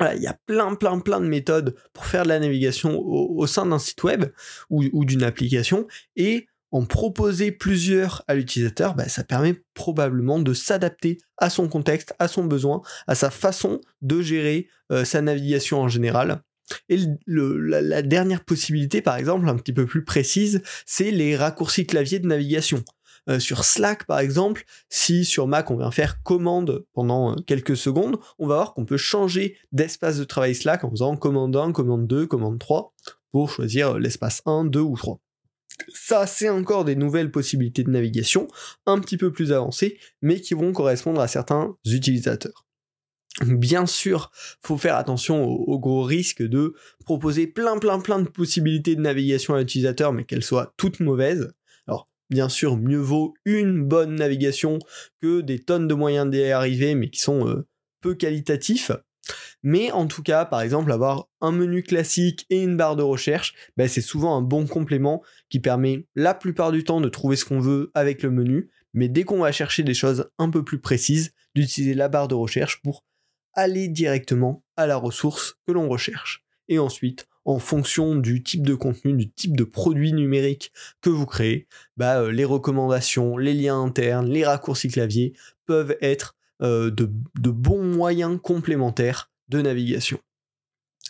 il 0.00 0.22
y 0.22 0.26
a 0.26 0.38
plein, 0.46 0.74
plein, 0.74 0.98
plein 0.98 1.20
de 1.20 1.26
méthodes 1.26 1.76
pour 1.92 2.06
faire 2.06 2.24
de 2.24 2.28
la 2.28 2.40
navigation 2.40 2.98
au, 3.00 3.46
sein 3.46 3.66
d'un 3.66 3.78
site 3.78 4.02
web 4.02 4.26
ou, 4.70 4.84
ou 4.92 5.04
d'une 5.04 5.22
application. 5.22 5.86
Et 6.16 6.46
en 6.72 6.84
proposer 6.84 7.52
plusieurs 7.52 8.22
à 8.28 8.34
l'utilisateur, 8.34 8.94
bah, 8.94 9.08
ça 9.08 9.24
permet 9.24 9.62
probablement 9.74 10.38
de 10.38 10.52
s'adapter 10.52 11.18
à 11.38 11.50
son 11.50 11.68
contexte, 11.68 12.14
à 12.18 12.28
son 12.28 12.44
besoin, 12.44 12.82
à 13.06 13.14
sa 13.14 13.30
façon 13.30 13.80
de 14.02 14.20
gérer 14.20 14.68
euh, 14.92 15.04
sa 15.04 15.20
navigation 15.22 15.80
en 15.80 15.88
général. 15.88 16.42
Et 16.88 16.98
la, 17.26 18.02
dernière 18.02 18.44
possibilité, 18.44 19.02
par 19.02 19.16
exemple, 19.16 19.48
un 19.48 19.56
petit 19.56 19.72
peu 19.72 19.86
plus 19.86 20.04
précise, 20.04 20.62
c'est 20.86 21.10
les 21.10 21.36
raccourcis 21.36 21.86
clavier 21.86 22.20
de 22.20 22.28
navigation. 22.28 22.84
Euh, 23.28 23.38
sur 23.38 23.64
Slack, 23.64 24.06
par 24.06 24.18
exemple, 24.20 24.64
si 24.88 25.24
sur 25.24 25.46
Mac 25.46 25.70
on 25.70 25.76
vient 25.76 25.90
faire 25.90 26.22
commande 26.22 26.84
pendant 26.94 27.32
euh, 27.32 27.36
quelques 27.46 27.76
secondes, 27.76 28.18
on 28.38 28.46
va 28.46 28.54
voir 28.54 28.74
qu'on 28.74 28.86
peut 28.86 28.96
changer 28.96 29.58
d'espace 29.72 30.18
de 30.18 30.24
travail 30.24 30.54
Slack 30.54 30.84
en 30.84 30.90
faisant 30.90 31.16
commande 31.16 31.54
1, 31.54 31.72
commande 31.72 32.06
2, 32.06 32.26
commande 32.26 32.58
3 32.58 32.94
pour 33.30 33.50
choisir 33.50 33.98
l'espace 33.98 34.42
1, 34.46 34.64
2 34.64 34.80
ou 34.80 34.96
3. 34.96 35.20
Ça, 36.10 36.26
c'est 36.26 36.48
encore 36.48 36.84
des 36.84 36.96
nouvelles 36.96 37.30
possibilités 37.30 37.84
de 37.84 37.90
navigation, 37.90 38.48
un 38.84 38.98
petit 38.98 39.16
peu 39.16 39.30
plus 39.30 39.52
avancées, 39.52 40.00
mais 40.22 40.40
qui 40.40 40.54
vont 40.54 40.72
correspondre 40.72 41.20
à 41.20 41.28
certains 41.28 41.76
utilisateurs. 41.86 42.66
Bien 43.46 43.86
sûr, 43.86 44.32
faut 44.60 44.76
faire 44.76 44.96
attention 44.96 45.44
au, 45.44 45.78
gros 45.78 46.02
risque 46.02 46.42
de 46.42 46.74
proposer 47.04 47.46
plein 47.46 47.78
plein 47.78 48.00
plein 48.00 48.18
de 48.18 48.28
possibilités 48.28 48.96
de 48.96 49.00
navigation 49.00 49.54
à 49.54 49.60
l'utilisateur, 49.60 50.12
mais 50.12 50.24
qu'elles 50.24 50.42
soient 50.42 50.74
toutes 50.76 50.98
mauvaises. 50.98 51.52
Alors, 51.86 52.08
bien 52.28 52.48
sûr, 52.48 52.76
mieux 52.76 52.98
vaut 52.98 53.34
une 53.44 53.84
bonne 53.84 54.16
navigation 54.16 54.80
que 55.22 55.42
des 55.42 55.60
tonnes 55.60 55.86
de 55.86 55.94
moyens 55.94 56.28
d'y 56.28 56.42
arriver, 56.42 56.96
mais 56.96 57.10
qui 57.10 57.20
sont 57.20 57.46
euh, 57.46 57.68
peu 58.00 58.16
qualitatifs. 58.16 58.90
Mais 59.62 59.90
en 59.92 60.06
tout 60.06 60.22
cas, 60.22 60.44
par 60.44 60.62
exemple, 60.62 60.90
avoir 60.90 61.28
un 61.40 61.52
menu 61.52 61.82
classique 61.82 62.46
et 62.50 62.62
une 62.62 62.76
barre 62.76 62.96
de 62.96 63.02
recherche, 63.02 63.54
ben, 63.76 63.88
c'est 63.88 64.00
souvent 64.00 64.36
un 64.36 64.42
bon 64.42 64.66
complément 64.66 65.22
qui 65.48 65.60
permet 65.60 66.06
la 66.14 66.34
plupart 66.34 66.72
du 66.72 66.84
temps 66.84 67.00
de 67.00 67.08
trouver 67.08 67.36
ce 67.36 67.44
qu'on 67.44 67.60
veut 67.60 67.90
avec 67.94 68.22
le 68.22 68.30
menu, 68.30 68.70
mais 68.94 69.08
dès 69.08 69.24
qu'on 69.24 69.40
va 69.40 69.52
chercher 69.52 69.82
des 69.82 69.94
choses 69.94 70.30
un 70.38 70.50
peu 70.50 70.64
plus 70.64 70.80
précises, 70.80 71.34
d'utiliser 71.54 71.94
la 71.94 72.08
barre 72.08 72.28
de 72.28 72.34
recherche 72.34 72.80
pour 72.82 73.04
aller 73.54 73.88
directement 73.88 74.64
à 74.76 74.86
la 74.86 74.96
ressource 74.96 75.56
que 75.66 75.72
l'on 75.72 75.88
recherche. 75.88 76.44
Et 76.68 76.78
ensuite, 76.78 77.26
en 77.44 77.58
fonction 77.58 78.14
du 78.14 78.42
type 78.42 78.64
de 78.64 78.74
contenu, 78.74 79.12
du 79.14 79.30
type 79.30 79.56
de 79.56 79.64
produit 79.64 80.12
numérique 80.12 80.72
que 81.00 81.10
vous 81.10 81.26
créez, 81.26 81.66
bah, 81.96 82.30
les 82.30 82.44
recommandations, 82.44 83.36
les 83.36 83.54
liens 83.54 83.82
internes, 83.82 84.28
les 84.28 84.44
raccourcis 84.44 84.88
clavier 84.88 85.34
peuvent 85.66 85.96
être 86.00 86.36
euh, 86.62 86.90
de, 86.90 87.50
bons 87.50 87.82
moyens 87.82 88.38
complémentaires 88.42 89.29
de 89.50 89.60
navigation. 89.60 90.18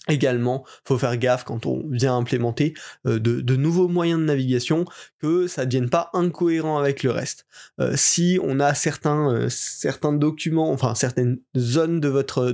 Également, 0.09 0.65
faut 0.85 0.97
faire 0.97 1.17
gaffe 1.19 1.45
quand 1.45 1.67
on 1.67 1.87
vient 1.91 2.17
implémenter 2.17 2.73
euh, 3.07 3.19
de, 3.19 3.57
nouveaux 3.57 3.87
moyens 3.87 4.19
de 4.19 4.25
navigation 4.25 4.87
que 5.21 5.47
ça 5.47 5.63
ne 5.63 5.67
devienne 5.67 5.91
pas 5.91 6.09
incohérent 6.15 6.79
avec 6.79 7.03
le 7.03 7.11
reste. 7.11 7.47
Euh, 7.81 7.93
si 7.97 8.39
on 8.43 8.61
a 8.61 8.73
certains, 8.75 9.49
certains 9.51 10.15
documents, 10.15 10.73
enfin 10.73 10.95
certaines 10.95 11.39
zones 11.57 12.01
de 12.01 12.09
votre, 12.09 12.53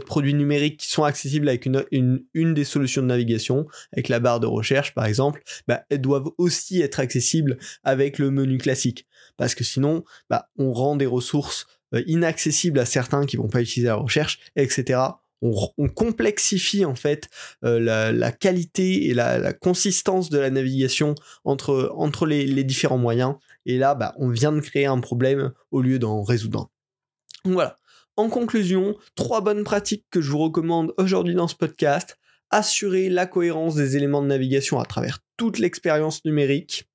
produit 0.00 0.32
numérique 0.32 0.80
qui 0.80 0.88
sont 0.88 1.04
accessibles 1.04 1.48
avec 1.48 1.66
une, 1.66 1.84
une, 2.32 2.54
des 2.54 2.64
solutions 2.64 3.02
de 3.02 3.06
navigation, 3.06 3.66
avec 3.92 4.08
la 4.08 4.18
barre 4.18 4.40
de 4.40 4.46
recherche 4.46 4.94
par 4.94 5.04
exemple, 5.04 5.42
bah, 5.68 5.82
elles 5.90 6.00
doivent 6.00 6.30
aussi 6.38 6.80
être 6.80 7.00
accessibles 7.00 7.58
avec 7.84 8.18
le 8.18 8.30
menu 8.30 8.56
classique. 8.56 9.06
Parce 9.36 9.54
que 9.54 9.62
sinon, 9.62 10.04
bah, 10.30 10.48
on 10.56 10.72
rend 10.72 10.96
des 10.96 11.06
ressources 11.06 11.66
euh, 11.66 11.81
inaccessible 12.06 12.78
à 12.78 12.84
certains 12.84 13.26
qui 13.26 13.36
vont 13.36 13.48
pas 13.48 13.60
utiliser 13.60 13.88
la 13.88 13.96
recherche, 13.96 14.38
etc. 14.56 15.00
On, 15.42 15.88
complexifie 15.88 16.84
en 16.84 16.94
fait 16.94 17.28
euh, 17.64 18.12
la, 18.12 18.30
qualité 18.30 19.08
et 19.08 19.14
la, 19.14 19.52
consistance 19.52 20.30
de 20.30 20.38
la 20.38 20.50
navigation 20.50 21.16
entre, 21.44 21.92
entre 21.96 22.26
les, 22.26 22.64
différents 22.64 22.98
moyens. 22.98 23.34
Et 23.66 23.76
là, 23.76 23.96
bah, 23.96 24.14
on 24.18 24.28
vient 24.28 24.52
de 24.52 24.60
créer 24.60 24.86
un 24.86 25.00
problème 25.00 25.52
au 25.72 25.82
lieu 25.82 25.98
d'en 25.98 26.22
résoudre 26.22 26.60
un. 26.60 27.50
Voilà. 27.50 27.76
En 28.16 28.28
conclusion, 28.28 28.96
trois 29.16 29.40
bonnes 29.40 29.64
pratiques 29.64 30.04
que 30.10 30.20
je 30.20 30.30
vous 30.30 30.38
recommande 30.38 30.94
aujourd'hui 30.96 31.34
dans 31.34 31.48
ce 31.48 31.56
podcast. 31.56 32.18
Assurer 32.50 33.08
la 33.08 33.26
cohérence 33.26 33.74
des 33.74 33.96
éléments 33.96 34.22
de 34.22 34.28
navigation 34.28 34.78
à 34.78 34.84
travers 34.84 35.18
toute 35.36 35.58
l'expérience 35.58 36.24
numérique. 36.24 36.88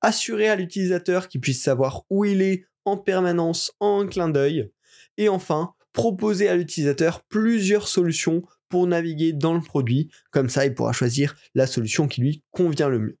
Assurer 0.00 0.48
à 0.48 0.56
l'utilisateur 0.56 1.28
qu'il 1.28 1.40
puisse 1.40 1.62
savoir 1.62 2.04
où 2.08 2.24
il 2.24 2.40
est 2.40 2.64
en 2.90 2.96
permanence 2.96 3.72
en 3.80 4.06
clin 4.06 4.28
d'œil. 4.28 4.70
Et 5.16 5.28
enfin, 5.28 5.74
proposer 5.92 6.48
à 6.48 6.56
l'utilisateur 6.56 7.22
plusieurs 7.24 7.88
solutions 7.88 8.42
pour 8.68 8.86
naviguer 8.86 9.32
dans 9.32 9.54
le 9.54 9.60
produit. 9.60 10.10
Comme 10.30 10.48
ça, 10.48 10.64
il 10.64 10.74
pourra 10.74 10.92
choisir 10.92 11.34
la 11.54 11.66
solution 11.66 12.08
qui 12.08 12.20
lui 12.20 12.44
convient 12.50 12.88
le 12.88 12.98
mieux. 13.00 13.18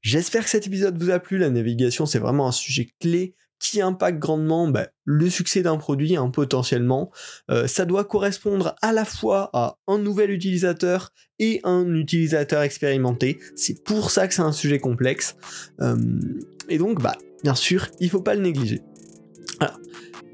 J'espère 0.00 0.44
que 0.44 0.50
cet 0.50 0.66
épisode 0.66 0.98
vous 0.98 1.10
a 1.10 1.18
plu. 1.18 1.38
La 1.38 1.50
navigation, 1.50 2.06
c'est 2.06 2.18
vraiment 2.18 2.46
un 2.46 2.52
sujet 2.52 2.88
clé 3.00 3.34
qui 3.64 3.80
impacte 3.80 4.18
grandement 4.18 4.68
bah, 4.68 4.88
le 5.04 5.30
succès 5.30 5.62
d'un 5.62 5.78
produit 5.78 6.16
hein, 6.16 6.28
potentiellement. 6.28 7.10
Euh, 7.50 7.66
ça 7.66 7.86
doit 7.86 8.04
correspondre 8.04 8.76
à 8.82 8.92
la 8.92 9.06
fois 9.06 9.48
à 9.54 9.78
un 9.86 9.98
nouvel 9.98 10.30
utilisateur 10.30 11.12
et 11.38 11.60
un 11.64 11.94
utilisateur 11.94 12.60
expérimenté. 12.60 13.38
C'est 13.56 13.82
pour 13.82 14.10
ça 14.10 14.28
que 14.28 14.34
c'est 14.34 14.42
un 14.42 14.52
sujet 14.52 14.78
complexe. 14.78 15.36
Euh, 15.80 15.96
et 16.68 16.76
donc, 16.76 17.00
bah, 17.02 17.16
bien 17.42 17.54
sûr, 17.54 17.88
il 18.00 18.10
faut 18.10 18.20
pas 18.20 18.34
le 18.34 18.42
négliger. 18.42 18.82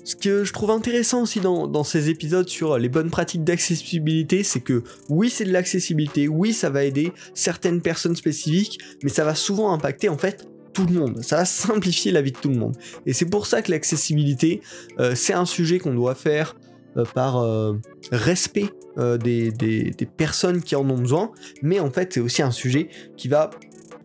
ce 0.04 0.16
que 0.16 0.42
je 0.42 0.52
trouve 0.52 0.72
intéressant 0.72 1.22
aussi 1.22 1.38
dans, 1.38 1.84
ces 1.84 2.10
épisodes 2.10 2.48
sur 2.48 2.78
les 2.78 2.88
bonnes 2.88 3.10
pratiques 3.10 3.44
d'accessibilité, 3.44 4.42
c'est 4.42 4.60
que 4.60 4.82
oui, 5.08 5.30
c'est 5.30 5.44
de 5.44 5.52
l'accessibilité, 5.52 6.26
oui, 6.26 6.52
ça 6.52 6.68
va 6.68 6.82
aider 6.82 7.12
certaines 7.34 7.80
personnes 7.80 8.16
spécifiques, 8.16 8.80
mais 9.04 9.10
ça 9.10 9.24
va 9.24 9.36
souvent 9.36 9.72
impacter 9.72 10.08
en 10.08 10.18
fait 10.18 10.48
tout 10.86 10.92
le 10.92 10.98
monde. 10.98 11.22
Ça 11.22 11.36
va 11.36 11.44
simplifier 11.44 12.12
la 12.12 12.22
vie 12.22 12.32
de 12.32 12.38
tout 12.38 12.50
le 12.50 12.56
monde. 12.56 12.76
Et 13.06 13.12
c'est 13.12 13.26
pour 13.26 13.46
ça 13.46 13.62
que 13.62 13.70
l'accessibilité, 13.70 14.60
euh, 14.98 15.14
c'est 15.14 15.32
un 15.32 15.44
sujet 15.44 15.78
qu'on 15.78 15.94
doit 15.94 16.14
faire 16.14 16.56
euh, 16.96 17.04
par 17.14 17.38
euh, 17.38 17.74
respect 18.12 18.70
des, 18.96 19.94
personnes 20.16 20.60
qui 20.60 20.76
en 20.76 20.88
ont 20.90 20.98
besoin, 20.98 21.30
mais 21.62 21.80
en 21.80 21.90
fait, 21.90 22.12
c'est 22.12 22.20
aussi 22.20 22.42
un 22.42 22.50
sujet 22.50 22.88
qui 23.16 23.28
va 23.28 23.50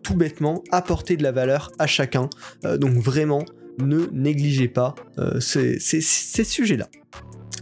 tout 0.02 0.14
bêtement 0.14 0.62
apporter 0.70 1.16
de 1.16 1.22
la 1.22 1.32
valeur 1.32 1.70
à 1.78 1.86
chacun. 1.86 2.30
donc 2.62 2.94
vraiment, 2.94 3.44
ne 3.78 4.06
négligez 4.12 4.68
pas 4.68 4.94
ces, 5.40 5.78
sujets-là. 5.80 6.88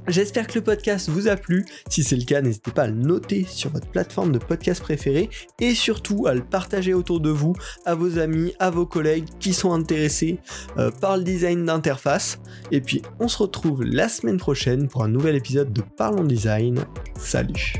J'espère 0.06 0.46
que 0.46 0.54
le 0.56 0.64
podcast 0.64 1.08
vous 1.08 1.28
a 1.28 1.36
plu. 1.36 1.64
Si 1.88 2.02
c'est 2.02 2.16
le 2.16 2.24
cas, 2.24 2.42
n'hésitez 2.42 2.70
pas 2.70 2.82
à 2.82 2.86
le 2.86 2.94
noter 2.94 3.44
sur 3.48 3.70
votre 3.70 3.88
plateforme 3.88 4.32
de 4.32 4.38
podcast 4.38 4.82
préférée 4.82 5.30
et 5.60 5.74
surtout 5.74 6.26
à 6.26 6.34
le 6.34 6.42
partager 6.42 6.94
autour 6.94 7.20
de 7.20 7.30
vous, 7.30 7.54
à 7.86 7.94
vos 7.94 8.18
amis, 8.18 8.54
à 8.58 8.70
vos 8.70 8.86
collègues 8.86 9.28
qui 9.40 9.52
sont 9.52 9.72
intéressés 9.72 10.38
euh, 10.78 10.90
par 10.90 11.16
le 11.16 11.24
design 11.24 11.64
d'interface. 11.64 12.38
Et 12.70 12.80
puis 12.80 13.02
on 13.20 13.28
se 13.28 13.38
retrouve 13.38 13.84
la 13.84 14.08
semaine 14.08 14.38
prochaine 14.38 14.88
pour 14.88 15.04
un 15.04 15.08
nouvel 15.08 15.36
épisode 15.36 15.72
de 15.72 15.82
Parlons 15.96 16.24
Design. 16.24 16.84
Salut. 17.16 17.74